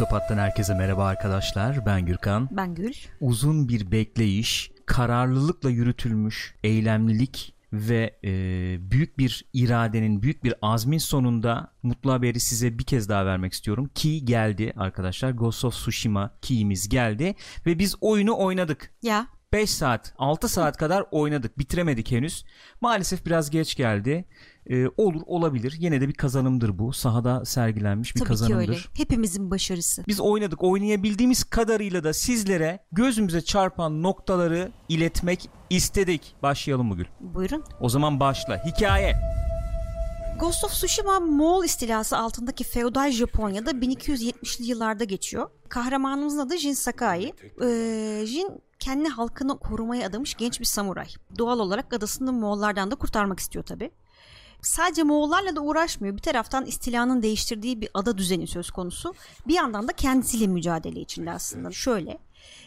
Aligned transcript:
Pixopat'tan 0.00 0.38
herkese 0.38 0.74
merhaba 0.74 1.04
arkadaşlar. 1.04 1.86
Ben 1.86 2.06
Gürkan. 2.06 2.48
Ben 2.50 2.74
Gül. 2.74 2.92
Uzun 3.20 3.68
bir 3.68 3.92
bekleyiş, 3.92 4.70
kararlılıkla 4.86 5.70
yürütülmüş 5.70 6.54
eylemlilik 6.64 7.54
ve 7.72 8.18
e, 8.24 8.30
büyük 8.90 9.18
bir 9.18 9.44
iradenin, 9.52 10.22
büyük 10.22 10.44
bir 10.44 10.54
azmin 10.62 10.98
sonunda 10.98 11.72
mutlu 11.82 12.12
haberi 12.12 12.40
size 12.40 12.78
bir 12.78 12.84
kez 12.84 13.08
daha 13.08 13.26
vermek 13.26 13.52
istiyorum. 13.52 13.90
Key 13.94 14.20
geldi 14.20 14.72
arkadaşlar. 14.76 15.30
Ghost 15.30 15.64
of 15.64 15.74
Tsushima 15.74 16.30
key'imiz 16.42 16.88
geldi 16.88 17.34
ve 17.66 17.78
biz 17.78 17.94
oyunu 18.00 18.38
oynadık. 18.38 18.90
Ya 19.02 19.26
5 19.52 19.70
saat 19.70 20.14
6 20.18 20.48
saat 20.48 20.76
kadar 20.76 21.04
oynadık 21.10 21.58
bitiremedik 21.58 22.10
henüz 22.10 22.44
maalesef 22.80 23.26
biraz 23.26 23.50
geç 23.50 23.74
geldi 23.74 24.24
ee, 24.70 24.86
olur 24.96 25.22
olabilir 25.26 25.76
yine 25.78 26.00
de 26.00 26.08
bir 26.08 26.14
kazanımdır 26.14 26.78
bu 26.78 26.92
sahada 26.92 27.44
sergilenmiş 27.44 28.14
bir 28.14 28.20
tabii 28.20 28.28
kazanımdır 28.28 28.64
ki 28.66 28.70
öyle. 28.70 28.80
Hepimizin 28.94 29.50
başarısı. 29.50 30.04
biz 30.08 30.20
oynadık 30.20 30.62
oynayabildiğimiz 30.62 31.44
kadarıyla 31.44 32.04
da 32.04 32.12
sizlere 32.12 32.78
gözümüze 32.92 33.40
çarpan 33.40 34.02
noktaları 34.02 34.72
iletmek 34.88 35.50
istedik 35.70 36.34
başlayalım 36.42 36.90
bugün 36.90 37.06
Buyurun. 37.20 37.64
o 37.80 37.88
zaman 37.88 38.20
başla 38.20 38.64
hikaye 38.66 39.14
Ghost 40.40 40.64
of 40.64 40.72
Tsushima 40.72 41.20
Moğol 41.20 41.64
istilası 41.64 42.18
altındaki 42.18 42.64
feodal 42.64 43.10
Japonya'da 43.10 43.70
1270'li 43.70 44.64
yıllarda 44.64 45.04
geçiyor. 45.04 45.50
Kahramanımızın 45.68 46.38
adı 46.38 46.56
Jin 46.56 46.72
Sakai. 46.72 47.32
Ee, 47.62 48.22
Jin 48.26 48.62
kendi 48.78 49.08
halkını 49.08 49.58
korumaya 49.58 50.06
adamış 50.06 50.34
genç 50.34 50.60
bir 50.60 50.64
samuray. 50.64 51.08
Doğal 51.38 51.58
olarak 51.58 51.94
adasını 51.94 52.32
Moğollardan 52.32 52.90
da 52.90 52.94
kurtarmak 52.94 53.40
istiyor 53.40 53.64
tabi. 53.64 53.90
Sadece 54.62 55.02
Moğollarla 55.02 55.56
da 55.56 55.60
uğraşmıyor. 55.60 56.16
Bir 56.16 56.22
taraftan 56.22 56.66
istilanın 56.66 57.22
değiştirdiği 57.22 57.80
bir 57.80 57.88
ada 57.94 58.18
düzeni 58.18 58.46
söz 58.46 58.70
konusu. 58.70 59.14
Bir 59.48 59.54
yandan 59.54 59.88
da 59.88 59.92
kendisiyle 59.92 60.46
mücadele 60.46 61.00
içinde 61.00 61.32
aslında. 61.32 61.70
Şöyle, 61.70 62.18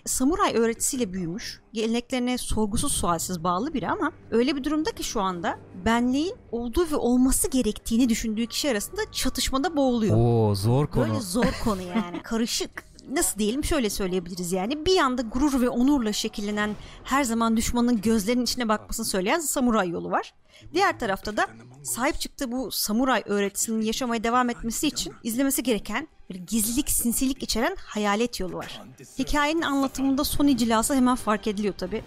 samuray 0.06 0.56
öğretisiyle 0.56 1.14
büyümüş, 1.14 1.62
geleneklerine 1.74 2.38
sorgusuz 2.38 2.92
sualsiz 2.92 3.44
bağlı 3.44 3.74
biri 3.74 3.90
ama 3.90 4.12
öyle 4.32 4.56
bir 4.56 4.64
durumda 4.64 4.92
ki 4.92 5.04
şu 5.04 5.22
anda 5.22 5.60
benliğin 5.86 6.36
olduğu 6.52 6.92
ve 6.92 6.96
olması 6.96 7.50
gerektiğini 7.50 8.10
düşündüğü 8.10 8.48
kişi 8.48 8.70
arasında 8.72 9.02
çatışmada 9.12 9.76
boğuluyor. 9.76 10.18
Oo 10.18 10.56
zor 10.56 10.88
konu. 10.88 11.08
Böyle 11.08 11.22
zor 11.22 11.54
konu 11.64 11.82
yani. 11.82 12.22
Karışık. 12.24 12.94
Nasıl 13.12 13.40
diyelim 13.40 13.64
şöyle 13.64 13.90
söyleyebiliriz 13.90 14.52
yani. 14.52 14.86
Bir 14.86 14.96
yanda 14.96 15.22
gurur 15.22 15.62
ve 15.62 15.70
onurla 15.70 16.14
şekillenen 16.14 16.76
her 17.04 17.24
zaman 17.24 17.58
düşmanın 17.58 18.02
gözlerinin 18.02 18.44
içine 18.44 18.70
bakmasını 18.70 19.06
söyleyen 19.06 19.40
samuray 19.40 19.90
yolu 19.90 20.12
var. 20.12 20.34
Diğer 20.74 21.00
tarafta 21.00 21.38
da 21.38 21.48
sahip 21.84 22.20
çıktığı 22.20 22.52
bu 22.52 22.72
samuray 22.72 23.24
öğretisinin 23.26 23.82
yaşamaya 23.82 24.24
devam 24.24 24.50
etmesi 24.50 24.88
için 24.88 25.14
izlemesi 25.24 25.64
gereken 25.64 26.08
bir 26.30 26.36
gizlilik, 26.36 26.90
sinsilik 26.90 27.44
içeren 27.44 27.76
hayalet 27.80 28.40
yolu 28.40 28.58
var. 28.58 28.82
Hikayenin 29.20 29.62
anlatımında 29.62 30.24
son 30.24 30.48
icilası 30.48 30.96
hemen 30.96 31.16
fark 31.16 31.48
ediliyor 31.48 31.74
tabi. 31.74 32.04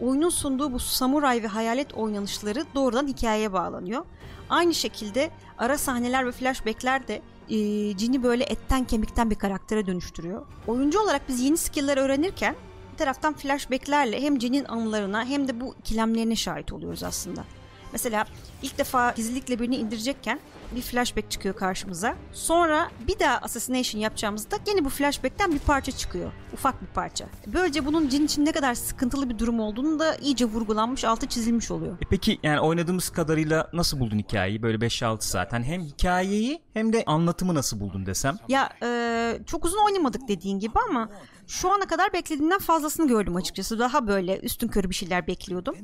Oyunun 0.00 0.28
sunduğu 0.28 0.72
bu 0.72 0.78
samuray 0.78 1.42
ve 1.42 1.46
hayalet 1.46 1.94
oynanışları 1.94 2.64
doğrudan 2.74 3.06
hikayeye 3.06 3.52
bağlanıyor. 3.52 4.04
Aynı 4.50 4.74
şekilde 4.74 5.30
ara 5.58 5.78
sahneler 5.78 6.26
ve 6.26 6.32
flashbackler 6.32 7.08
de 7.08 7.22
e, 7.48 7.58
Jin'i 7.98 8.22
böyle 8.22 8.44
etten 8.44 8.84
kemikten 8.84 9.30
bir 9.30 9.34
karaktere 9.34 9.86
dönüştürüyor. 9.86 10.46
Oyuncu 10.66 11.00
olarak 11.00 11.28
biz 11.28 11.40
yeni 11.40 11.56
skill'ler 11.56 11.96
öğrenirken 11.96 12.56
bir 12.92 12.98
taraftan 12.98 13.34
flashbacklerle 13.34 14.22
hem 14.22 14.40
Jin'in 14.40 14.64
anılarına 14.64 15.24
hem 15.24 15.48
de 15.48 15.60
bu 15.60 15.74
ikilemlerine 15.80 16.36
şahit 16.36 16.72
oluyoruz 16.72 17.02
aslında. 17.02 17.44
Mesela 17.92 18.26
ilk 18.62 18.78
defa 18.78 19.10
gizlilikle 19.10 19.58
birini 19.58 19.76
indirecekken 19.76 20.40
bir 20.76 20.82
flashback 20.82 21.30
çıkıyor 21.30 21.56
karşımıza. 21.56 22.14
Sonra 22.32 22.90
bir 23.08 23.18
daha 23.18 23.38
assassination 23.38 24.00
yapacağımızda 24.00 24.56
yine 24.66 24.84
bu 24.84 24.88
flashback'ten 24.88 25.52
bir 25.52 25.58
parça 25.58 25.92
çıkıyor. 25.92 26.32
Ufak 26.52 26.82
bir 26.82 26.86
parça. 26.86 27.26
Böylece 27.46 27.86
bunun 27.86 28.08
cin 28.08 28.24
için 28.24 28.44
ne 28.44 28.52
kadar 28.52 28.74
sıkıntılı 28.74 29.30
bir 29.30 29.38
durum 29.38 29.60
olduğunu 29.60 29.98
da 29.98 30.16
iyice 30.16 30.44
vurgulanmış, 30.44 31.04
altı 31.04 31.26
çizilmiş 31.26 31.70
oluyor. 31.70 31.92
E 31.94 32.04
peki 32.10 32.38
yani 32.42 32.60
oynadığımız 32.60 33.10
kadarıyla 33.10 33.70
nasıl 33.72 34.00
buldun 34.00 34.18
hikayeyi 34.18 34.62
böyle 34.62 34.86
5-6 34.86 35.20
saat? 35.20 35.52
Hani 35.52 35.64
hem 35.64 35.80
hikayeyi 35.82 36.62
hem 36.74 36.92
de 36.92 37.04
anlatımı 37.06 37.54
nasıl 37.54 37.80
buldun 37.80 38.06
desem? 38.06 38.36
Ya 38.48 38.70
e, 38.82 39.38
çok 39.46 39.64
uzun 39.64 39.84
oynamadık 39.86 40.28
dediğin 40.28 40.58
gibi 40.58 40.78
ama 40.88 41.08
şu 41.46 41.72
ana 41.72 41.86
kadar 41.86 42.12
beklediğimden 42.12 42.58
fazlasını 42.58 43.08
gördüm 43.08 43.36
açıkçası. 43.36 43.78
Daha 43.78 44.06
böyle 44.06 44.38
üstün 44.40 44.68
körü 44.68 44.90
bir 44.90 44.94
şeyler 44.94 45.26
bekliyordum. 45.26 45.76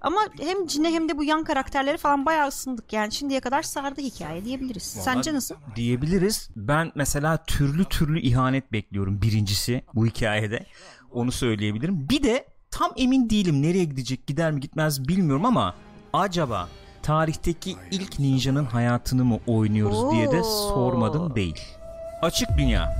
Ama 0.00 0.20
hem 0.40 0.66
Cine 0.66 0.90
hem 0.92 1.08
de 1.08 1.18
bu 1.18 1.24
yan 1.24 1.44
karakterleri 1.44 1.98
falan 1.98 2.26
bayağı 2.26 2.48
ısındık. 2.48 2.92
Yani 2.92 3.12
şimdiye 3.12 3.40
kadar 3.40 3.62
sardı 3.62 4.00
hikaye 4.00 4.44
diyebiliriz. 4.44 4.82
Sence 4.82 5.34
nasıl? 5.34 5.54
Diyebiliriz. 5.76 6.50
Ben 6.56 6.92
mesela 6.94 7.44
türlü 7.44 7.84
türlü 7.84 8.20
ihanet 8.20 8.72
bekliyorum 8.72 9.22
birincisi 9.22 9.82
bu 9.94 10.06
hikayede. 10.06 10.66
Onu 11.12 11.32
söyleyebilirim. 11.32 12.08
Bir 12.08 12.22
de 12.22 12.46
tam 12.70 12.92
emin 12.96 13.30
değilim 13.30 13.62
nereye 13.62 13.84
gidecek 13.84 14.26
gider 14.26 14.52
mi 14.52 14.60
gitmez 14.60 15.08
bilmiyorum 15.08 15.44
ama 15.44 15.74
acaba 16.12 16.68
tarihteki 17.02 17.76
ilk 17.90 18.18
ninjanın 18.18 18.64
hayatını 18.64 19.24
mı 19.24 19.38
oynuyoruz 19.46 20.10
diye 20.10 20.32
de 20.32 20.40
Oo. 20.40 20.68
sormadım 20.68 21.34
değil. 21.34 21.58
Açık 22.22 22.48
dünya. 22.58 22.94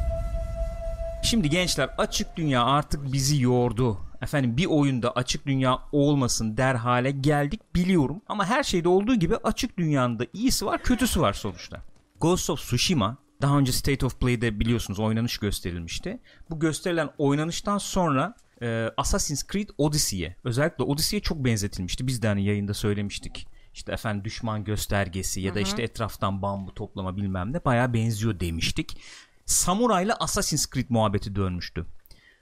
Şimdi 1.22 1.50
gençler 1.50 1.90
açık 1.98 2.36
dünya 2.36 2.64
artık 2.64 3.12
bizi 3.12 3.42
yordu. 3.42 4.07
Efendim 4.22 4.56
bir 4.56 4.66
oyunda 4.66 5.12
açık 5.12 5.46
dünya 5.46 5.78
olmasın 5.92 6.56
der 6.56 6.74
hale 6.74 7.10
geldik 7.10 7.74
biliyorum. 7.74 8.22
Ama 8.28 8.46
her 8.46 8.62
şeyde 8.62 8.88
olduğu 8.88 9.14
gibi 9.14 9.36
açık 9.36 9.78
dünyanın 9.78 10.18
da 10.18 10.26
iyisi 10.32 10.66
var 10.66 10.82
kötüsü 10.82 11.20
var 11.20 11.32
sonuçta. 11.32 11.82
Ghost 12.20 12.50
of 12.50 12.58
Tsushima 12.60 13.16
daha 13.42 13.58
önce 13.58 13.72
State 13.72 14.06
of 14.06 14.20
Play'de 14.20 14.60
biliyorsunuz 14.60 14.98
oynanış 14.98 15.38
gösterilmişti. 15.38 16.20
Bu 16.50 16.60
gösterilen 16.60 17.10
oynanıştan 17.18 17.78
sonra 17.78 18.34
e, 18.62 18.90
Assassin's 18.96 19.46
Creed 19.52 19.68
Odyssey'e 19.78 20.36
özellikle 20.44 20.84
Odyssey'e 20.84 21.22
çok 21.22 21.44
benzetilmişti. 21.44 22.06
Biz 22.06 22.22
de 22.22 22.28
hani 22.28 22.44
yayında 22.44 22.74
söylemiştik. 22.74 23.46
İşte 23.74 23.92
efendim 23.92 24.24
düşman 24.24 24.64
göstergesi 24.64 25.40
ya 25.40 25.54
da 25.54 25.60
işte 25.60 25.82
etraftan 25.82 26.42
bambu 26.42 26.74
toplama 26.74 27.16
bilmem 27.16 27.52
ne 27.52 27.64
bayağı 27.64 27.94
benziyor 27.94 28.40
demiştik. 28.40 29.00
Samurayla 29.46 30.14
Assassin's 30.14 30.70
Creed 30.70 30.86
muhabbeti 30.88 31.34
dönmüştü. 31.36 31.86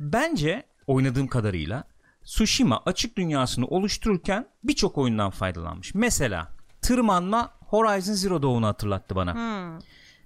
Bence 0.00 0.66
oynadığım 0.86 1.26
kadarıyla 1.26 1.84
Tsushima 2.24 2.82
açık 2.86 3.16
dünyasını 3.18 3.66
oluştururken 3.66 4.46
birçok 4.64 4.98
oyundan 4.98 5.30
faydalanmış. 5.30 5.94
Mesela 5.94 6.48
tırmanma 6.82 7.50
Horizon 7.60 8.14
Zero 8.14 8.42
Dawn'u 8.42 8.66
hatırlattı 8.66 9.16
bana. 9.16 9.34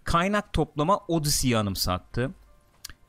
Kaynak 0.05 0.53
toplama 0.53 0.99
Odyssey'i 1.09 1.57
anımsattı. 1.57 2.31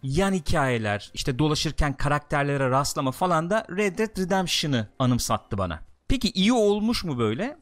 Yan 0.04 0.34
hikayeler, 0.34 1.12
işte 1.14 1.40
dolaşırken 1.40 1.94
karakterlere 1.94 2.70
rastlama 2.70 3.12
falan 3.12 3.50
da 3.50 3.66
Red 3.70 3.98
Dead 3.98 4.18
Redemption'ı 4.18 4.88
anımsattı 5.00 5.58
bana. 5.58 5.80
Peki 6.08 6.32
iyi 6.32 6.54
olmuş 6.54 7.04
mu 7.04 7.20
böyle? 7.20 7.58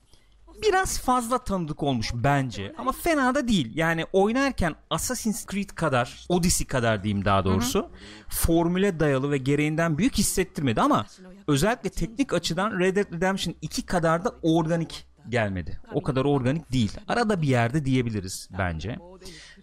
Biraz 0.61 0.99
fazla 0.99 1.37
tanıdık 1.37 1.83
olmuş 1.83 2.11
bence 2.13 2.73
ama 2.77 2.91
fena 2.91 3.35
da 3.35 3.47
değil. 3.47 3.71
Yani 3.75 4.05
oynarken 4.13 4.75
Assassin's 4.89 5.45
Creed 5.45 5.69
kadar, 5.69 6.25
Odyssey 6.29 6.67
kadar 6.67 7.03
diyeyim 7.03 7.25
daha 7.25 7.45
doğrusu 7.45 7.89
formüle 8.29 8.99
dayalı 8.99 9.31
ve 9.31 9.37
gereğinden 9.37 9.97
büyük 9.97 10.17
hissettirmedi 10.17 10.81
ama 10.81 11.05
özellikle 11.47 11.89
teknik 11.89 12.33
açıdan 12.33 12.79
Red 12.79 12.95
Dead 12.95 13.13
Redemption 13.13 13.55
2 13.61 13.85
kadar 13.85 14.25
da 14.25 14.35
organik 14.41 15.05
gelmedi. 15.29 15.79
O 15.93 16.03
kadar 16.03 16.25
organik 16.25 16.71
değil. 16.71 16.91
Arada 17.07 17.41
bir 17.41 17.47
yerde 17.47 17.85
diyebiliriz 17.85 18.49
bence. 18.57 18.97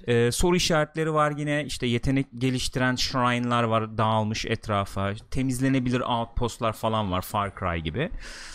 Ee, 0.07 0.33
soru 0.33 0.57
işaretleri 0.57 1.15
var 1.15 1.33
yine. 1.37 1.65
İşte 1.65 1.87
yetenek 1.87 2.27
geliştiren 2.39 2.97
shrine'lar 2.97 3.63
var 3.63 3.99
dağılmış 3.99 4.47
etrafa. 4.47 5.15
Temizlenebilir 5.31 6.01
outpostlar 6.01 6.73
falan 6.73 7.13
var 7.13 7.23
Far 7.23 7.53
Cry 7.59 7.83
gibi. 7.83 8.11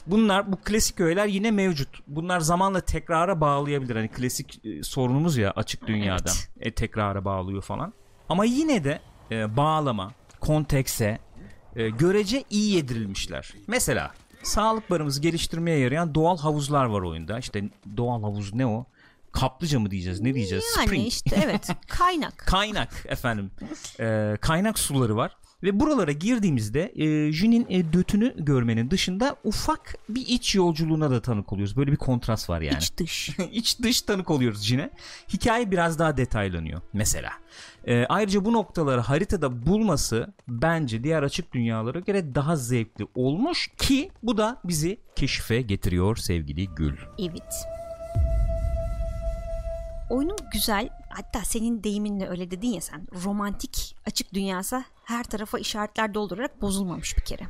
Bunlar 0.07 0.51
bu 0.51 0.57
klasik 0.63 0.99
öğeler 0.99 1.27
yine 1.27 1.51
mevcut. 1.51 1.89
Bunlar 2.07 2.39
zamanla 2.39 2.81
tekrara 2.81 3.41
bağlayabilir. 3.41 3.95
Hani 3.95 4.07
klasik 4.07 4.65
e, 4.65 4.83
sorunumuz 4.83 5.37
ya 5.37 5.51
açık 5.51 5.87
dünyada 5.87 6.31
e, 6.59 6.71
tekrara 6.71 7.25
bağlıyor 7.25 7.61
falan. 7.61 7.93
Ama 8.29 8.45
yine 8.45 8.83
de 8.83 8.99
e, 9.31 9.57
bağlama 9.57 10.11
kontekse 10.39 11.19
e, 11.75 11.89
görece 11.89 12.43
iyi 12.49 12.75
yedirilmişler. 12.75 13.53
Mesela 13.67 14.11
sağlık 14.43 14.89
barımızı 14.89 15.21
geliştirmeye 15.21 15.79
yarayan 15.79 16.15
doğal 16.15 16.37
havuzlar 16.37 16.85
var 16.85 17.01
oyunda. 17.01 17.39
İşte 17.39 17.63
doğal 17.97 18.21
havuz 18.23 18.53
ne 18.53 18.67
o 18.67 18.85
kaplıca 19.31 19.79
mı 19.79 19.91
diyeceğiz 19.91 20.21
ne 20.21 20.33
diyeceğiz 20.33 20.63
Yani 20.77 20.87
Spring. 20.87 21.07
işte 21.07 21.41
evet 21.45 21.67
kaynak. 21.87 22.37
kaynak 22.37 22.89
efendim 23.05 23.51
Ee, 23.99 24.37
kaynak 24.41 24.79
suları 24.79 25.15
var 25.15 25.37
ve 25.63 25.79
buralara 25.79 26.11
girdiğimizde 26.11 26.91
e, 26.95 27.31
Jin'in 27.31 27.65
e, 27.69 27.93
dötünü 27.93 28.33
görmenin 28.45 28.91
dışında 28.91 29.35
ufak 29.43 29.95
bir 30.09 30.25
iç 30.27 30.55
yolculuğuna 30.55 31.11
da 31.11 31.21
tanık 31.21 31.53
oluyoruz 31.53 31.77
böyle 31.77 31.91
bir 31.91 31.97
kontrast 31.97 32.49
var 32.49 32.61
yani 32.61 32.77
İç 32.77 32.97
dış. 32.97 33.29
iç 33.51 33.79
dış 33.81 34.01
tanık 34.01 34.29
oluyoruz 34.29 34.61
Jin'e 34.63 34.89
hikaye 35.33 35.71
biraz 35.71 35.99
daha 35.99 36.17
detaylanıyor 36.17 36.81
mesela 36.93 37.29
Ee, 37.87 38.05
ayrıca 38.09 38.45
bu 38.45 38.53
noktaları 38.53 39.01
haritada 39.01 39.65
bulması 39.65 40.33
bence 40.47 41.03
diğer 41.03 41.23
açık 41.23 41.53
dünyalara 41.53 41.99
göre 41.99 42.35
daha 42.35 42.55
zevkli 42.55 43.07
olmuş 43.15 43.69
ki 43.77 44.11
bu 44.23 44.37
da 44.37 44.61
bizi 44.63 44.97
keşife 45.15 45.61
getiriyor 45.61 46.15
sevgili 46.15 46.67
Gül 46.67 46.97
Evet. 47.19 47.53
Oyunun 50.11 50.37
güzel, 50.53 50.89
hatta 51.09 51.39
senin 51.45 51.83
deyiminle 51.83 52.29
öyle 52.29 52.51
dedin 52.51 52.67
ya 52.67 52.81
sen 52.81 53.07
romantik 53.23 53.95
açık 54.05 54.33
dünyası 54.33 54.83
her 55.05 55.23
tarafa 55.23 55.59
işaretler 55.59 56.13
doldurarak 56.13 56.61
bozulmamış 56.61 57.17
bir 57.17 57.21
kere. 57.21 57.43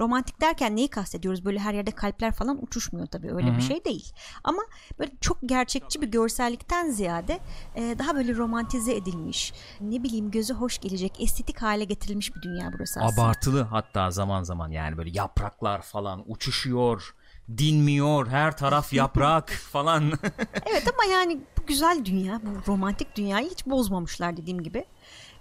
Romantik 0.00 0.40
derken 0.40 0.76
neyi 0.76 0.88
kastediyoruz? 0.88 1.44
Böyle 1.44 1.58
her 1.58 1.74
yerde 1.74 1.90
kalpler 1.90 2.32
falan 2.32 2.62
uçuşmuyor 2.62 3.06
tabii 3.06 3.34
öyle 3.34 3.46
Hı 3.46 3.52
hı. 3.52 3.56
bir 3.56 3.62
şey 3.62 3.84
değil. 3.84 4.12
Ama 4.44 4.62
böyle 4.98 5.12
çok 5.20 5.38
gerçekçi 5.42 6.02
bir 6.02 6.08
görsellikten 6.08 6.90
ziyade 6.90 7.40
e, 7.74 7.98
daha 7.98 8.14
böyle 8.14 8.36
romantize 8.36 8.94
edilmiş, 8.94 9.52
ne 9.80 10.02
bileyim 10.02 10.30
göze 10.30 10.54
hoş 10.54 10.78
gelecek, 10.78 11.16
estetik 11.20 11.62
hale 11.62 11.84
getirilmiş 11.84 12.36
bir 12.36 12.42
dünya 12.42 12.70
burası 12.72 13.00
aslında. 13.00 13.22
Abartılı 13.22 13.62
hatta 13.62 14.10
zaman 14.10 14.42
zaman 14.42 14.70
yani 14.70 14.96
böyle 14.96 15.10
yapraklar 15.10 15.82
falan 15.82 16.24
uçuşuyor, 16.26 17.14
dinmiyor, 17.58 18.26
her 18.26 18.56
taraf 18.56 18.92
yaprak 18.92 19.50
falan. 19.72 20.12
Evet 20.66 20.84
ama 20.94 21.12
yani 21.12 21.40
bu 21.58 21.66
güzel 21.66 22.04
dünya, 22.04 22.40
bu 22.42 22.72
romantik 22.72 23.16
dünyayı 23.16 23.50
hiç 23.50 23.66
bozmamışlar 23.66 24.36
dediğim 24.36 24.62
gibi. 24.62 24.84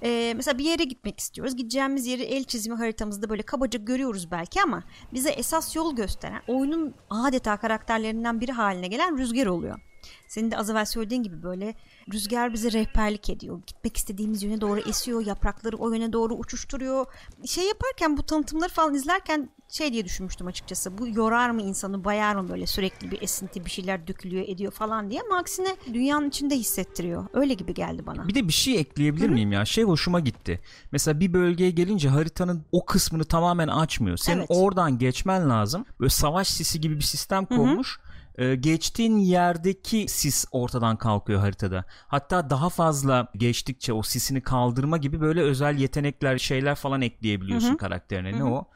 Ee, 0.03 0.33
mesela 0.35 0.57
bir 0.57 0.63
yere 0.63 0.83
gitmek 0.83 1.19
istiyoruz. 1.19 1.55
Gideceğimiz 1.55 2.07
yeri 2.07 2.21
el 2.23 2.43
çizimi 2.43 2.75
haritamızda 2.75 3.29
böyle 3.29 3.41
kabaca 3.41 3.79
görüyoruz 3.79 4.31
belki 4.31 4.61
ama 4.61 4.83
bize 5.13 5.29
esas 5.29 5.75
yol 5.75 5.95
gösteren 5.95 6.41
oyunun 6.47 6.93
adeta 7.09 7.57
karakterlerinden 7.57 8.41
biri 8.41 8.51
haline 8.51 8.87
gelen 8.87 9.17
rüzgar 9.17 9.45
oluyor. 9.45 9.79
Senin 10.27 10.51
de 10.51 10.57
az 10.57 10.69
evvel 10.69 10.85
söylediğin 10.85 11.23
gibi 11.23 11.43
böyle 11.43 11.75
rüzgar 12.13 12.53
bize 12.53 12.71
rehberlik 12.71 13.29
ediyor. 13.29 13.61
Gitmek 13.67 13.97
istediğimiz 13.97 14.43
yöne 14.43 14.61
doğru 14.61 14.79
esiyor, 14.79 15.25
yaprakları 15.25 15.77
o 15.77 15.93
yöne 15.93 16.13
doğru 16.13 16.35
uçuşturuyor. 16.35 17.05
Şey 17.45 17.67
yaparken 17.67 18.17
bu 18.17 18.23
tanıtımları 18.23 18.69
falan 18.69 18.93
izlerken 18.93 19.49
şey 19.69 19.93
diye 19.93 20.05
düşünmüştüm 20.05 20.47
açıkçası. 20.47 20.97
Bu 20.97 21.07
yorar 21.07 21.49
mı 21.49 21.61
insanı, 21.61 22.03
bayar 22.03 22.35
mı 22.35 22.49
böyle 22.49 22.67
sürekli 22.67 23.11
bir 23.11 23.21
esinti 23.21 23.65
bir 23.65 23.69
şeyler 23.69 24.07
dökülüyor 24.07 24.45
ediyor 24.47 24.71
falan 24.71 25.09
diye 25.09 25.21
ama 25.29 25.37
aksine 25.39 25.75
dünyanın 25.93 26.29
içinde 26.29 26.55
hissettiriyor. 26.55 27.25
Öyle 27.33 27.53
gibi 27.53 27.73
geldi 27.73 28.05
bana. 28.05 28.27
Bir 28.27 28.35
de 28.35 28.47
bir 28.47 28.53
şey 28.53 28.79
ekleyebilir 28.79 29.29
miyim 29.29 29.51
ya? 29.51 29.65
Şey 29.65 29.83
hoşuma 29.83 30.19
gitti. 30.19 30.59
Mesela 30.91 31.19
bir 31.19 31.33
bölgeye 31.33 31.71
gelince 31.71 32.09
haritanın 32.09 32.65
o 32.71 32.85
kısmını 32.85 33.23
tamamen 33.23 33.67
açmıyor. 33.67 34.17
Senin 34.17 34.37
Evet. 34.37 34.49
oradan 34.49 34.97
geçmen 34.97 35.49
lazım. 35.49 35.85
Böyle 35.99 36.09
savaş 36.09 36.47
sisi 36.47 36.81
gibi 36.81 36.95
bir 36.95 37.01
sistem 37.01 37.45
kurmuş. 37.45 37.99
Ee, 38.35 38.55
geçtiğin 38.55 39.17
yerdeki 39.17 40.05
sis 40.07 40.45
ortadan 40.51 40.97
kalkıyor 40.97 41.39
haritada. 41.39 41.85
Hatta 42.07 42.49
daha 42.49 42.69
fazla 42.69 43.27
geçtikçe 43.37 43.93
o 43.93 44.03
sisini 44.03 44.41
kaldırma 44.41 44.97
gibi 44.97 45.21
böyle 45.21 45.41
özel 45.41 45.77
yetenekler, 45.77 46.37
şeyler 46.37 46.75
falan 46.75 47.01
ekleyebiliyorsun 47.01 47.75
karakterine. 47.75 48.39
Ne 48.39 48.43
o? 48.43 48.67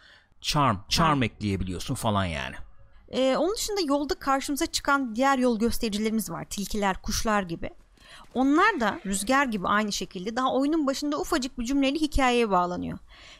Charm, 0.44 0.78
charm 0.90 1.24
ekleyebiliyorsun 1.24 1.96
falan 1.96 2.26
yani. 2.26 2.56
Ee, 3.12 3.36
onun 3.38 3.56
dışında 3.56 3.82
yolda 3.82 4.16
karşımıza 4.16 4.66
çıkan 4.66 5.16
diğer 5.16 5.38
yol 5.38 5.60
göstericilerimiz 5.60 6.30
var. 6.30 6.46
Tilkiler, 6.46 7.02
kuşlar 7.02 7.44
gibi. 7.44 7.70
Onlar 8.34 8.80
da 8.80 9.00
rüzgar 9.06 9.46
gibi 9.46 9.68
aynı 9.68 9.92
şekilde 9.92 10.36
daha 10.36 10.54
oyunun 10.54 10.88
başında 10.88 11.20
ufacık 11.20 11.60
bir 11.60 11.66
cümleyle 11.66 12.00
hikayeye 12.00 12.50
bağlanıyor. 12.50 12.98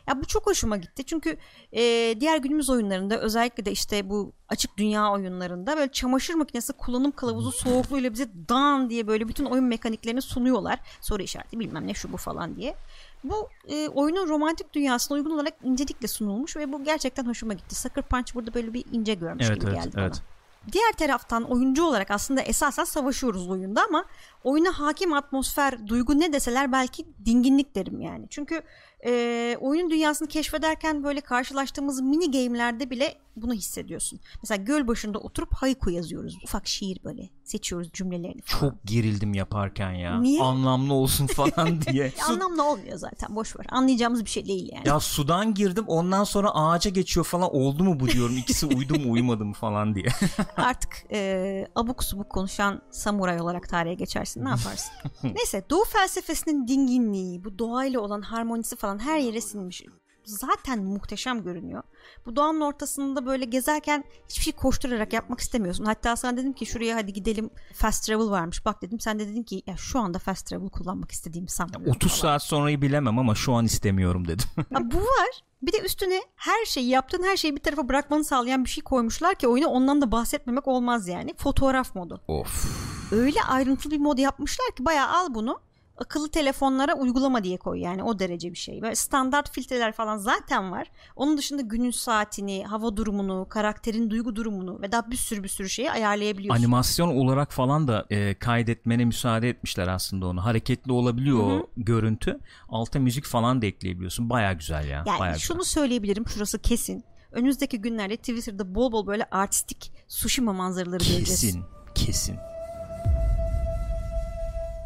Ya 0.08 0.22
bu 0.22 0.26
çok 0.26 0.48
hoşuma 0.48 0.78
gitti 0.78 1.04
çünkü 1.04 1.38
e, 1.72 1.82
diğer 2.20 2.38
günümüz 2.38 2.70
oyunlarında 2.70 3.20
özellikle 3.20 3.66
de 3.66 3.72
işte 3.72 4.10
bu 4.10 4.34
açık 4.50 4.78
dünya 4.78 5.12
oyunlarında 5.12 5.78
böyle 5.78 5.92
çamaşır 5.92 6.34
makinesi 6.34 6.74
kullanım 6.74 7.12
kılavuzu 7.12 7.52
soğukluğuyla 7.52 8.14
bize 8.14 8.30
dan 8.50 8.90
diye 8.90 9.08
böyle 9.08 9.28
bütün 9.28 9.46
oyun 9.46 9.66
mekaniklerini 9.66 10.22
sunuyorlar. 10.22 10.80
Soru 11.02 11.24
işareti 11.24 11.60
bilmem 11.60 11.88
ne 11.88 11.94
şu 11.94 12.14
bu 12.14 12.18
falan 12.18 12.56
diye. 12.56 12.76
Bu 13.24 13.50
e, 13.68 13.88
oyunun 13.88 14.30
romantik 14.30 14.74
dünyasına 14.74 15.18
uygun 15.18 15.32
olarak 15.32 15.54
incelikle 15.64 16.08
sunulmuş 16.08 16.58
ve 16.58 16.72
bu 16.72 16.84
gerçekten 16.84 17.26
hoşuma 17.26 17.54
gitti. 17.54 17.76
Sucker 17.76 18.04
Punch 18.04 18.36
burada 18.36 18.54
böyle 18.54 18.74
bir 18.74 18.86
ince 18.92 19.14
görmüş 19.14 19.48
Evet 19.48 19.62
gibi 19.62 19.72
evet 19.72 19.84
geldi 19.84 19.96
evet. 19.98 20.12
bana. 20.12 20.34
Diğer 20.72 20.92
taraftan 20.92 21.44
oyuncu 21.44 21.84
olarak 21.84 22.12
aslında 22.12 22.42
esasen 22.42 22.84
savaşıyoruz 22.84 23.50
oyunda 23.50 23.84
ama 23.90 24.06
oyuna 24.44 24.80
hakim 24.80 25.14
atmosfer, 25.14 25.88
duygu 25.88 26.20
ne 26.20 26.34
deseler 26.34 26.72
belki 26.72 27.06
dinginlik 27.26 27.76
derim 27.76 28.02
yani. 28.02 28.28
Çünkü 28.30 28.62
e, 29.06 29.58
oyunun 29.62 29.90
dünyasını 29.90 30.28
keşfederken 30.28 31.04
böyle 31.04 31.22
karşılaştığımız 31.22 32.02
mini 32.02 32.32
game'lerde 32.32 32.90
bile 32.90 33.16
bunu 33.36 33.54
hissediyorsun. 33.54 34.20
Mesela 34.44 34.64
göl 34.64 34.88
başında 34.88 35.20
oturup 35.20 35.54
haiku 35.54 35.92
yazıyoruz. 35.92 36.38
Ufak 36.44 36.68
şiir 36.68 37.00
böyle 37.04 37.30
seçiyoruz 37.44 37.90
cümlelerini 37.94 38.42
falan. 38.42 38.62
Çok 38.72 38.84
gerildim 38.86 39.34
yaparken 39.34 39.92
ya. 39.92 40.20
Niye? 40.20 40.42
Anlamlı 40.42 40.94
olsun 40.94 41.28
falan 41.36 41.82
diye. 41.82 42.14
Anlamlı 42.30 42.64
olmuyor 42.64 42.98
zaten 42.98 43.36
boş 43.36 43.56
ver. 43.56 43.66
Anlayacağımız 43.70 44.26
bir 44.26 44.30
şey 44.30 44.46
değil 44.46 44.70
yani. 44.74 44.88
Ya 44.88 45.00
sudan 45.00 45.54
girdim 45.54 45.86
ondan 45.88 46.24
sonra 46.24 46.52
ağaca 46.56 46.92
geçiyor 46.92 47.26
falan 47.26 47.56
oldu 47.56 47.84
mu 47.84 48.00
bu 48.00 48.08
diyorum 48.08 48.38
ikisi 48.38 48.66
uydu 48.66 49.00
mu 49.00 49.12
uyumadı 49.12 49.46
mı 49.46 49.54
falan 49.54 49.96
diye. 49.96 50.08
Artık 50.58 50.94
e, 51.12 51.68
abuk 51.76 52.04
subuk 52.04 52.30
konuşan 52.30 52.82
samuray 52.92 53.42
olarak 53.42 53.70
tarihe 53.70 53.94
geçersin 53.94 54.46
ne 54.46 54.50
yaparsın? 54.50 54.92
Neyse 55.24 55.66
doğu 55.70 55.84
felsefesinin 55.84 56.68
dinginliği, 56.68 57.44
bu 57.44 57.60
doğayla 57.60 58.00
olan 58.00 58.22
harmonisi 58.22 58.76
falan 58.76 58.93
her 59.00 59.18
yere 59.20 59.42
sinmiş. 59.42 59.84
Zaten 60.26 60.84
muhteşem 60.84 61.44
görünüyor. 61.44 61.84
Bu 62.26 62.36
doğanın 62.36 62.62
ortasında 62.62 63.26
böyle 63.26 63.46
gezerken 63.46 64.04
hiçbir 64.30 64.44
şey 64.44 64.54
koşturarak 64.54 65.14
yapmak 65.14 65.40
istemiyorsun. 65.40 65.86
Hatta 65.86 66.16
sana 66.16 66.38
dedim 66.38 66.54
ki 66.54 66.66
şuraya 66.66 66.96
hadi 66.96 67.14
gidelim 67.14 67.50
fast 67.74 68.06
travel 68.06 68.30
varmış. 68.30 68.66
Bak 68.66 68.82
dedim 68.82 69.00
sen 69.00 69.20
de 69.20 69.28
dedin 69.28 69.44
ki 69.44 69.64
ya 69.68 69.78
şu 69.78 70.00
anda 70.00 70.20
fast 70.20 70.48
travel 70.48 70.70
kullanmak 70.70 71.12
istediğimi 71.12 71.50
sanmıyorum. 71.50 71.92
30 71.96 72.12
falan. 72.12 72.22
saat 72.22 72.44
sonrayı 72.44 72.82
bilemem 72.82 73.20
ama 73.20 73.36
şu 73.36 73.54
an 73.54 73.66
istemiyorum 73.66 74.28
dedim. 74.28 74.46
Ha, 74.74 74.80
bu 74.92 74.98
var. 74.98 75.30
Bir 75.62 75.72
de 75.72 75.80
üstüne 75.80 76.22
her 76.36 76.66
şeyi 76.66 76.88
yaptığın 76.90 77.24
her 77.24 77.38
şeyi 77.38 77.56
bir 77.56 77.62
tarafa 77.62 77.90
bırakmanı 77.90 78.24
sağlayan 78.24 78.64
bir 78.66 78.70
şey 78.70 78.84
koymuşlar 78.84 79.36
ki 79.36 79.48
oyuna 79.48 79.68
ondan 79.68 80.02
da 80.02 80.12
bahsetmemek 80.12 80.68
olmaz 80.68 81.08
yani. 81.08 81.34
Fotoğraf 81.38 81.96
modu. 81.96 82.22
of. 82.28 82.66
Öyle 83.12 83.44
ayrıntılı 83.44 83.92
bir 83.92 84.00
mod 84.00 84.18
yapmışlar 84.18 84.68
ki 84.78 84.86
bayağı 84.86 85.08
al 85.08 85.34
bunu 85.34 85.60
akıllı 85.98 86.30
telefonlara 86.30 86.94
uygulama 86.94 87.44
diye 87.44 87.58
koy 87.58 87.80
yani 87.80 88.04
o 88.04 88.20
derece 88.20 88.52
bir 88.52 88.58
şey. 88.58 88.82
Böyle 88.82 88.96
standart 88.96 89.52
filtreler 89.52 89.92
falan 89.92 90.18
zaten 90.18 90.72
var. 90.72 90.88
Onun 91.16 91.38
dışında 91.38 91.62
günün 91.62 91.92
saatini, 91.92 92.66
hava 92.66 92.98
durumunu, 92.98 93.48
karakterin 93.50 94.10
duygu 94.10 94.36
durumunu 94.36 94.82
ve 94.82 94.92
daha 94.92 95.12
bir 95.12 95.16
sürü 95.16 95.44
bir 95.44 95.50
sürü 95.50 95.70
şeyi 95.70 95.92
ayarlayabiliyorsun. 95.92 96.62
Animasyon 96.62 97.08
olarak 97.08 97.52
falan 97.52 97.88
da 97.88 98.06
e, 98.10 98.34
kaydetmene 98.34 99.06
müsaade 99.06 99.50
etmişler 99.50 99.88
aslında 99.88 100.28
onu. 100.28 100.46
Hareketli 100.46 100.92
olabiliyor 100.92 101.40
o 101.40 101.68
görüntü. 101.78 102.40
Alta 102.70 103.00
müzik 103.00 103.26
falan 103.26 103.62
da 103.62 103.66
ekleyebiliyorsun. 103.66 104.30
Baya 104.30 104.54
güzel 104.54 104.88
ya. 104.88 105.04
Yani 105.08 105.20
Bayağı 105.20 105.40
şunu 105.40 105.60
güzel. 105.60 105.72
söyleyebilirim 105.72 106.28
şurası 106.28 106.60
kesin. 106.60 107.04
Önümüzdeki 107.32 107.82
günlerde 107.82 108.18
Twitter'da 108.18 108.76
bol 108.76 108.92
bol 108.92 109.08
böyle 109.08 109.26
artistik 109.32 109.92
Tsushima 110.08 110.54
manzaraları 110.54 110.98
göreceğiz. 110.98 111.30
Kesin. 111.30 111.64
Kesin. 111.96 112.53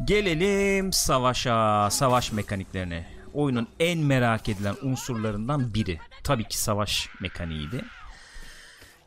Gelelim 0.06 0.94
savaşa, 0.94 1.90
savaş 1.92 2.32
mekaniklerine. 2.32 3.06
Oyunun 3.34 3.68
en 3.80 4.00
merak 4.00 4.50
edilen 4.50 4.76
unsurlarından 4.82 5.74
biri. 5.74 6.00
Tabii 6.24 6.48
ki 6.48 6.58
savaş 6.58 7.10
mekaniğiydi. 7.22 7.86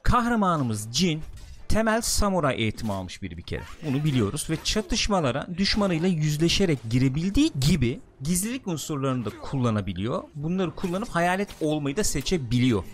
Kahramanımız 0.02 0.92
Jin 0.92 1.22
temel 1.68 2.00
samuray 2.00 2.62
eğitimi 2.62 2.92
almış 2.92 3.22
biri 3.22 3.36
bir 3.36 3.42
kere. 3.42 3.62
Bunu 3.86 4.04
biliyoruz 4.04 4.46
ve 4.50 4.56
çatışmalara 4.64 5.46
düşmanıyla 5.56 6.08
yüzleşerek 6.08 6.78
girebildiği 6.90 7.52
gibi 7.60 8.00
gizlilik 8.22 8.66
unsurlarını 8.66 9.24
da 9.24 9.30
kullanabiliyor. 9.42 10.22
Bunları 10.34 10.70
kullanıp 10.70 11.08
hayalet 11.08 11.48
olmayı 11.60 11.96
da 11.96 12.04
seçebiliyor. 12.04 12.84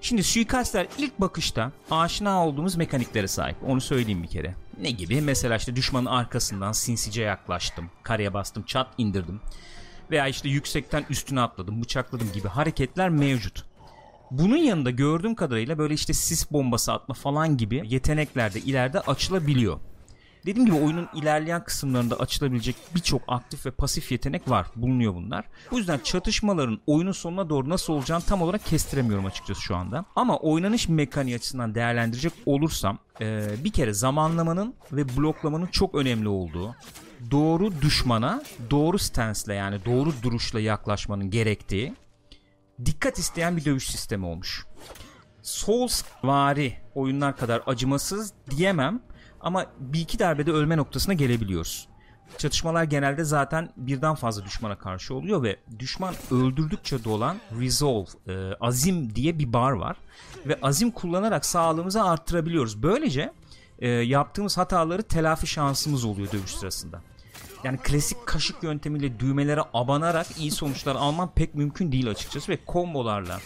Şimdi 0.00 0.22
suikastler 0.24 0.86
ilk 0.98 1.20
bakışta 1.20 1.72
aşina 1.90 2.46
olduğumuz 2.46 2.76
mekaniklere 2.76 3.28
sahip. 3.28 3.56
Onu 3.66 3.80
söyleyeyim 3.80 4.22
bir 4.22 4.28
kere. 4.28 4.54
Ne 4.80 4.90
gibi? 4.90 5.20
Mesela 5.20 5.56
işte 5.56 5.76
düşmanın 5.76 6.06
arkasından 6.06 6.72
sinsice 6.72 7.22
yaklaştım. 7.22 7.90
Kareye 8.02 8.34
bastım, 8.34 8.62
çat 8.62 8.88
indirdim. 8.98 9.40
Veya 10.10 10.28
işte 10.28 10.48
yüksekten 10.48 11.04
üstüne 11.10 11.40
atladım, 11.40 11.82
bıçakladım 11.82 12.32
gibi 12.34 12.48
hareketler 12.48 13.08
mevcut. 13.08 13.64
Bunun 14.30 14.56
yanında 14.56 14.90
gördüğüm 14.90 15.34
kadarıyla 15.34 15.78
böyle 15.78 15.94
işte 15.94 16.12
sis 16.12 16.52
bombası 16.52 16.92
atma 16.92 17.14
falan 17.14 17.56
gibi 17.56 17.82
yetenekler 17.84 18.54
de 18.54 18.60
ileride 18.60 19.00
açılabiliyor. 19.00 19.78
Dediğim 20.46 20.66
gibi 20.66 20.76
oyunun 20.76 21.08
ilerleyen 21.14 21.64
kısımlarında 21.64 22.16
açılabilecek 22.16 22.76
birçok 22.94 23.22
aktif 23.28 23.66
ve 23.66 23.70
pasif 23.70 24.12
yetenek 24.12 24.50
var. 24.50 24.66
Bulunuyor 24.76 25.14
bunlar. 25.14 25.44
Bu 25.70 25.78
yüzden 25.78 25.98
çatışmaların 25.98 26.80
oyunun 26.86 27.12
sonuna 27.12 27.50
doğru 27.50 27.68
nasıl 27.68 27.92
olacağını 27.92 28.22
tam 28.22 28.42
olarak 28.42 28.64
kestiremiyorum 28.66 29.26
açıkçası 29.26 29.60
şu 29.62 29.76
anda. 29.76 30.04
Ama 30.16 30.36
oynanış 30.36 30.88
mekaniği 30.88 31.36
açısından 31.36 31.74
değerlendirecek 31.74 32.32
olursam 32.46 32.98
eee, 33.20 33.48
bir 33.64 33.72
kere 33.72 33.92
zamanlamanın 33.92 34.74
ve 34.92 35.16
bloklamanın 35.16 35.66
çok 35.66 35.94
önemli 35.94 36.28
olduğu 36.28 36.76
doğru 37.30 37.82
düşmana 37.82 38.42
doğru 38.70 38.98
stance'le 38.98 39.54
yani 39.54 39.84
doğru 39.84 40.12
duruşla 40.22 40.60
yaklaşmanın 40.60 41.30
gerektiği 41.30 41.94
dikkat 42.84 43.18
isteyen 43.18 43.56
bir 43.56 43.64
dövüş 43.64 43.90
sistemi 43.90 44.26
olmuş. 44.26 44.66
Souls 45.42 46.02
vari 46.24 46.74
oyunlar 46.94 47.36
kadar 47.36 47.62
acımasız 47.66 48.32
diyemem 48.50 49.00
ama 49.40 49.66
bir 49.78 50.00
iki 50.00 50.18
darbede 50.18 50.52
ölme 50.52 50.76
noktasına 50.76 51.14
gelebiliyoruz. 51.14 51.88
Çatışmalar 52.38 52.84
genelde 52.84 53.24
zaten 53.24 53.72
birden 53.76 54.14
fazla 54.14 54.44
düşmana 54.44 54.78
karşı 54.78 55.14
oluyor 55.14 55.42
ve 55.42 55.56
düşman 55.78 56.14
öldürdükçe 56.30 57.04
dolan 57.04 57.36
resolve, 57.60 58.08
e, 58.26 58.54
azim 58.60 59.14
diye 59.14 59.38
bir 59.38 59.52
bar 59.52 59.72
var. 59.72 59.96
Ve 60.46 60.58
azim 60.62 60.90
kullanarak 60.90 61.46
sağlığımızı 61.46 62.02
arttırabiliyoruz. 62.02 62.82
Böylece 62.82 63.32
e, 63.78 63.88
yaptığımız 63.88 64.58
hataları 64.58 65.02
telafi 65.02 65.46
şansımız 65.46 66.04
oluyor 66.04 66.32
dövüş 66.32 66.50
sırasında. 66.50 67.02
yani 67.64 67.78
klasik 67.78 68.26
kaşık 68.26 68.62
yöntemiyle 68.62 69.20
düğmelere 69.20 69.60
abanarak 69.74 70.26
iyi 70.38 70.50
sonuçlar 70.50 70.96
alman 70.96 71.30
pek 71.34 71.54
mümkün 71.54 71.92
değil 71.92 72.10
açıkçası 72.10 72.52
ve 72.52 72.58
kombolarla 72.66 73.40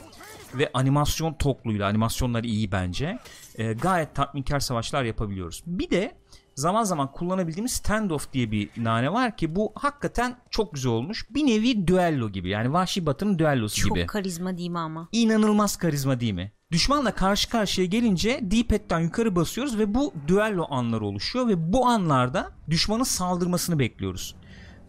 ve 0.55 0.71
animasyon 0.75 1.33
tokluyla 1.35 1.87
animasyonları 1.89 2.47
iyi 2.47 2.73
bence 2.73 3.19
e, 3.55 3.73
gayet 3.73 4.15
tatminkar 4.15 4.61
savaşlar 4.61 5.05
yapabiliyoruz. 5.05 5.63
Bir 5.67 5.91
de 5.91 6.13
zaman 6.55 6.85
zaman 6.85 7.13
kullanabildiğimiz 7.13 7.73
standoff 7.73 8.33
diye 8.33 8.51
bir 8.51 8.71
nane 8.77 9.13
var 9.13 9.37
ki 9.37 9.57
bu 9.57 9.73
hakikaten 9.75 10.37
çok 10.51 10.75
güzel 10.75 10.93
olmuş. 10.93 11.27
Bir 11.31 11.47
nevi 11.47 11.87
düello 11.87 12.31
gibi 12.31 12.49
yani 12.49 12.73
Vahşi 12.73 13.07
Batı'nın 13.07 13.39
düellosu 13.39 13.81
Çok 13.81 13.97
gibi. 13.97 14.07
karizma 14.07 14.59
değil 14.59 14.71
mi 14.71 14.79
ama? 14.79 15.09
İnanılmaz 15.13 15.77
karizma 15.77 16.21
değil 16.21 16.33
mi? 16.33 16.53
Düşmanla 16.73 17.15
karşı 17.15 17.51
karşıya 17.51 17.87
gelince 17.87 18.41
D-pad'den 18.43 19.01
yukarı 19.01 19.37
basıyoruz 19.37 19.79
ve 19.79 19.95
bu 19.95 20.13
düello 20.29 20.67
anları 20.71 21.05
oluşuyor 21.05 21.49
ve 21.49 21.73
bu 21.73 21.87
anlarda 21.87 22.51
düşmanın 22.71 23.05
saldırmasını 23.05 23.79
bekliyoruz. 23.79 24.35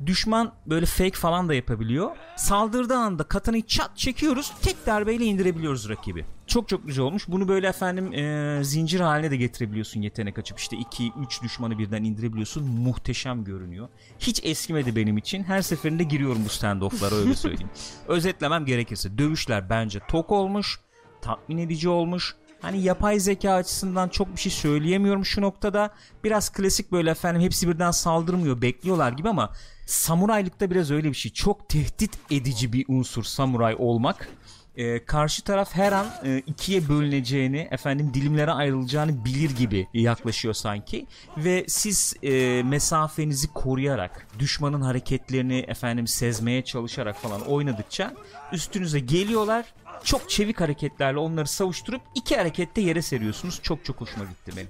Düşman 0.05 0.53
böyle 0.65 0.85
fake 0.85 1.11
falan 1.11 1.49
da 1.49 1.53
yapabiliyor. 1.53 2.11
Saldırdığı 2.35 2.97
anda 2.97 3.23
katanayı 3.23 3.65
çat 3.65 3.97
çekiyoruz. 3.97 4.51
Tek 4.61 4.85
darbeyle 4.85 5.25
indirebiliyoruz 5.25 5.89
rakibi. 5.89 6.25
Çok 6.47 6.69
çok 6.69 6.87
güzel 6.87 7.05
olmuş. 7.05 7.27
Bunu 7.27 7.47
böyle 7.47 7.67
efendim 7.67 8.13
e, 8.13 8.59
zincir 8.63 8.99
haline 8.99 9.31
de 9.31 9.37
getirebiliyorsun 9.37 10.01
yetenek 10.01 10.39
açıp 10.39 10.59
işte 10.59 10.75
2-3 10.75 11.43
düşmanı 11.43 11.77
birden 11.79 12.03
indirebiliyorsun. 12.03 12.63
Muhteşem 12.63 13.43
görünüyor. 13.43 13.87
Hiç 14.19 14.41
eskimedi 14.43 14.95
benim 14.95 15.17
için. 15.17 15.43
Her 15.43 15.61
seferinde 15.61 16.03
giriyorum 16.03 16.41
bu 16.45 16.49
standoff'lara 16.49 17.15
öyle 17.15 17.35
söyleyeyim. 17.35 17.69
Özetlemem 18.07 18.65
gerekirse 18.65 19.17
dövüşler 19.17 19.69
bence 19.69 19.99
tok 20.09 20.31
olmuş 20.31 20.79
tatmin 21.23 21.57
edici 21.57 21.89
olmuş. 21.89 22.35
Hani 22.63 22.81
yapay 22.81 23.19
zeka 23.19 23.53
açısından 23.53 24.09
çok 24.09 24.35
bir 24.35 24.39
şey 24.39 24.51
söyleyemiyorum 24.51 25.25
şu 25.25 25.41
noktada. 25.41 25.89
Biraz 26.23 26.49
klasik 26.49 26.91
böyle 26.91 27.09
efendim 27.11 27.41
hepsi 27.41 27.67
birden 27.67 27.91
saldırmıyor 27.91 28.61
bekliyorlar 28.61 29.11
gibi 29.11 29.29
ama 29.29 29.53
samuraylıkta 29.85 30.71
biraz 30.71 30.91
öyle 30.91 31.09
bir 31.09 31.13
şey. 31.13 31.31
Çok 31.31 31.69
tehdit 31.69 32.11
edici 32.31 32.73
bir 32.73 32.85
unsur 32.87 33.23
samuray 33.23 33.75
olmak. 33.79 34.29
Ee, 34.75 35.05
karşı 35.05 35.43
taraf 35.43 35.75
her 35.75 35.91
an 35.91 36.05
e, 36.25 36.39
ikiye 36.47 36.89
bölüneceğini 36.89 37.67
efendim 37.71 38.11
dilimlere 38.13 38.51
ayrılacağını 38.51 39.25
bilir 39.25 39.55
gibi 39.57 39.87
yaklaşıyor 39.93 40.53
sanki 40.53 41.07
ve 41.37 41.65
siz 41.67 42.13
e, 42.23 42.63
mesafenizi 42.63 43.47
koruyarak 43.47 44.27
düşmanın 44.39 44.81
hareketlerini 44.81 45.59
efendim 45.59 46.07
sezmeye 46.07 46.61
çalışarak 46.63 47.15
falan 47.15 47.41
oynadıkça 47.41 48.13
üstünüze 48.51 48.99
geliyorlar 48.99 49.65
çok 50.03 50.29
çevik 50.29 50.61
hareketlerle 50.61 51.19
onları 51.19 51.47
savuşturup 51.47 52.01
iki 52.15 52.37
harekette 52.37 52.81
yere 52.81 53.01
seriyorsunuz. 53.01 53.59
Çok 53.63 53.85
çok 53.85 54.01
hoşuma 54.01 54.25
gitti 54.25 54.51
benim. 54.57 54.69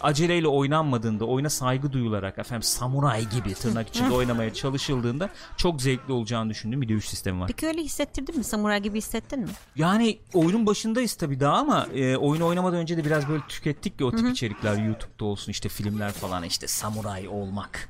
Aceleyle 0.00 0.48
oynanmadığında, 0.48 1.24
oyuna 1.24 1.50
saygı 1.50 1.92
duyularak 1.92 2.38
efendim 2.38 2.62
samuray 2.62 3.28
gibi 3.28 3.54
tırnak 3.54 3.88
içinde 3.88 4.10
oynamaya 4.14 4.54
çalışıldığında 4.54 5.30
çok 5.56 5.82
zevkli 5.82 6.12
olacağını 6.12 6.50
düşündüğüm 6.50 6.82
bir 6.82 6.88
dövüş 6.88 7.08
sistemi 7.08 7.40
var. 7.40 7.46
Peki 7.46 7.66
öyle 7.66 7.82
hissettirdin 7.82 8.38
mi? 8.38 8.44
Samuray 8.44 8.82
gibi 8.82 8.98
hissettin 8.98 9.40
mi? 9.40 9.48
Yani 9.76 10.18
oyunun 10.34 10.66
başındayız 10.66 11.14
tabii 11.14 11.40
daha 11.40 11.56
ama 11.56 11.86
e, 11.94 12.16
oyunu 12.16 12.46
oynamadan 12.46 12.78
önce 12.78 12.96
de 12.96 13.04
biraz 13.04 13.28
böyle 13.28 13.42
tükettik 13.48 14.00
ya 14.00 14.06
o 14.06 14.10
tip 14.10 14.28
içerikler 14.28 14.76
YouTube'da 14.76 15.24
olsun 15.24 15.52
işte 15.52 15.68
filmler 15.68 16.12
falan 16.12 16.42
işte 16.42 16.66
samuray 16.66 17.28
olmak. 17.28 17.88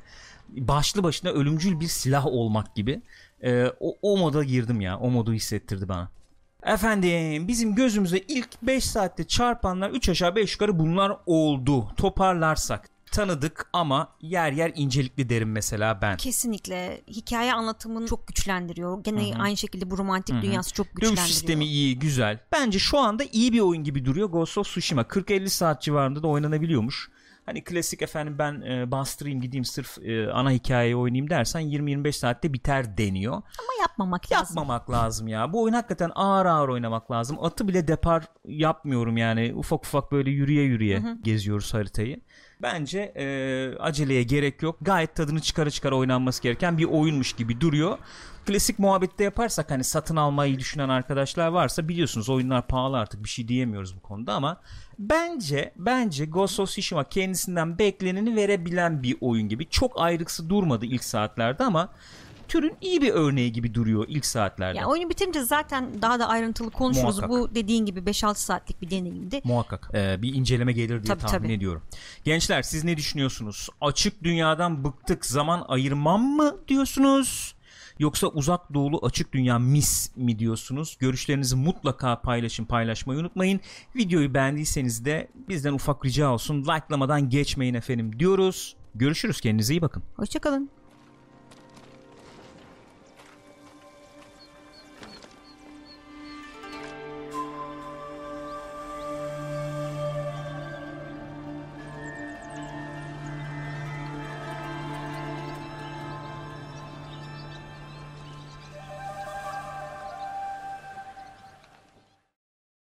Başlı 0.49 1.03
başına 1.03 1.31
ölümcül 1.31 1.81
bir 1.81 1.89
silah 1.89 2.27
olmak 2.27 2.75
gibi. 2.75 3.03
E, 3.43 3.73
o, 3.81 3.97
o 4.03 4.17
moda 4.19 4.45
girdim 4.45 4.81
ya. 4.81 4.99
O 4.99 5.11
modu 5.11 5.33
hissettirdi 5.33 5.89
bana. 5.89 6.11
Efendim 6.65 7.49
bizim 7.49 7.75
gözümüze 7.75 8.19
ilk 8.19 8.63
5 8.63 8.85
saatte 8.85 9.27
çarpanlar 9.27 9.91
3 9.91 10.09
aşağı 10.09 10.37
5 10.37 10.53
yukarı 10.53 10.79
bunlar 10.79 11.13
oldu. 11.27 11.89
Toparlarsak 11.97 12.89
tanıdık 13.13 13.71
ama 13.73 14.09
yer 14.21 14.53
yer 14.53 14.73
incelikli 14.75 15.29
derim 15.29 15.53
mesela 15.53 16.03
ben. 16.03 16.17
Kesinlikle 16.17 17.01
hikaye 17.09 17.53
anlatımını 17.55 18.07
çok 18.07 18.27
güçlendiriyor. 18.27 19.03
Gene 19.05 19.33
aynı 19.39 19.57
şekilde 19.57 19.91
bu 19.91 19.99
romantik 19.99 20.43
dünyası 20.43 20.75
çok 20.75 20.87
Dövüş 20.87 20.95
güçlendiriyor. 20.95 21.27
sistemi 21.29 21.65
iyi, 21.65 21.99
güzel. 21.99 22.39
Bence 22.53 22.79
şu 22.79 22.99
anda 22.99 23.25
iyi 23.33 23.53
bir 23.53 23.61
oyun 23.61 23.85
gibi 23.85 24.05
duruyor 24.05 24.29
Ghost 24.29 24.59
of 24.59 24.67
Tsushima. 24.67 25.03
40-50 25.03 25.49
saat 25.49 25.83
civarında 25.83 26.23
da 26.23 26.27
oynanabiliyormuş. 26.27 27.11
Hani 27.49 27.65
klasik 27.65 28.03
efendim 28.03 28.39
ben 28.39 28.61
e, 28.61 28.91
bastırayım 28.91 29.41
gideyim 29.41 29.65
sırf 29.65 29.99
e, 29.99 30.33
ana 30.33 30.51
hikayeyi 30.51 30.97
oynayayım 30.97 31.31
dersen 31.31 31.63
20-25 31.63 32.13
saatte 32.13 32.53
biter 32.53 32.99
deniyor. 32.99 33.33
Ama 33.35 33.73
yapmamak 33.81 34.33
lazım. 34.33 34.57
Yapmamak 34.57 34.91
lazım 34.91 35.29
ya. 35.29 35.53
Bu 35.53 35.63
oyun 35.63 35.75
hakikaten 35.75 36.11
ağır 36.15 36.47
ağır 36.47 36.69
oynamak 36.69 37.11
lazım. 37.11 37.45
Atı 37.45 37.69
bile 37.69 37.89
depar 37.89 38.25
yapmıyorum 38.45 39.17
yani. 39.17 39.53
Ufak 39.55 39.85
ufak 39.85 40.13
böyle 40.13 40.31
yürüye 40.31 40.63
yürüye 40.63 41.03
geziyoruz 41.23 41.75
haritayı. 41.75 42.21
Bence 42.63 43.13
e, 43.17 43.27
aceleye 43.79 44.23
gerek 44.23 44.63
yok. 44.63 44.79
Gayet 44.81 45.15
tadını 45.15 45.41
çıkara 45.41 45.71
çıkara 45.71 45.97
oynanması 45.97 46.43
gereken 46.43 46.79
bir 46.79 46.85
oyunmuş 46.85 47.33
gibi 47.33 47.61
duruyor. 47.61 47.99
Klasik 48.47 48.79
muhabbette 48.79 49.25
yaparsak 49.25 49.71
hani 49.71 49.85
satın 49.85 50.17
almayı 50.17 50.59
düşünen 50.59 50.89
arkadaşlar 50.89 51.49
varsa 51.49 51.89
biliyorsunuz 51.89 52.29
oyunlar 52.29 52.67
pahalı 52.67 52.99
artık 52.99 53.25
bir 53.25 53.29
şey 53.29 53.49
diyemiyoruz 53.49 53.97
bu 53.97 54.01
konuda 54.01 54.35
ama 54.35 54.61
bence 54.99 55.73
bence 55.77 56.25
Ghost 56.25 56.61
of 56.61 56.69
Tsushima 56.69 57.05
kendisinden 57.05 57.79
bekleneni 57.79 58.37
verebilen 58.37 59.03
bir 59.03 59.17
oyun 59.21 59.49
gibi. 59.49 59.69
Çok 59.69 60.01
ayrıksı 60.01 60.51
durmadı 60.51 60.87
ilk 60.87 61.05
saatlerde 61.05 61.65
ama 61.65 61.89
türün 62.49 62.77
iyi 62.81 63.03
bir 63.03 63.11
örneği 63.13 63.53
gibi 63.53 63.75
duruyor 63.75 64.05
ilk 64.09 64.27
saatlerde. 64.27 64.79
Ya 64.79 64.87
oyunu 64.87 65.11
bitirince 65.11 65.41
zaten 65.43 66.03
daha 66.03 66.19
da 66.21 66.29
ayrıntılı 66.29 66.71
konuşuruz. 66.71 67.19
Muhakkak. 67.19 67.31
Bu 67.31 67.55
dediğin 67.55 67.87
gibi 67.87 68.01
5-6 68.01 68.35
saatlik 68.35 68.83
bir 68.83 68.91
deneyimdi. 68.91 69.41
Muhakkak 69.45 69.91
Ee, 69.95 70.23
bir 70.23 70.35
inceleme 70.35 70.73
gelir 70.73 70.89
diye 70.89 71.15
Tabii, 71.15 71.21
tahmin 71.21 71.39
tabii. 71.45 71.53
ediyorum. 71.53 71.83
Gençler 72.25 72.63
siz 72.63 72.85
ne 72.85 72.97
düşünüyorsunuz? 72.97 73.69
Açık 73.81 74.25
dünyadan 74.25 74.85
bıktık 74.85 75.27
zaman 75.27 75.65
ayırmam 75.69 76.23
mı 76.23 76.57
diyorsunuz? 76.69 77.55
Yoksa 77.99 78.27
uzak 78.27 78.75
doğulu 78.75 79.07
açık 79.07 79.33
dünya 79.33 79.59
mis 79.59 80.17
mi 80.17 80.39
diyorsunuz? 80.39 80.97
Görüşlerinizi 81.01 81.57
mutlaka 81.57 82.21
paylaşın 82.21 82.65
paylaşmayı 82.65 83.21
unutmayın. 83.21 83.61
Videoyu 83.97 84.35
beğendiyseniz 84.35 85.05
de 85.05 85.29
bizden 85.49 85.73
ufak 85.73 86.05
rica 86.05 86.31
olsun. 86.31 86.63
Like'lamadan 86.63 87.29
geçmeyin 87.31 87.75
efendim 87.75 88.19
diyoruz. 88.19 88.77
Görüşürüz 88.95 89.41
kendinize 89.41 89.75
iyi 89.75 89.83
bakın. 89.83 90.03
Hoşçakalın. 90.17 90.78